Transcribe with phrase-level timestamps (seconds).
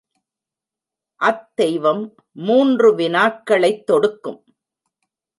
[1.21, 2.15] அத்தெய்வம்
[2.31, 4.43] மூன்று வினாக்களைத் தொடுக்கும்.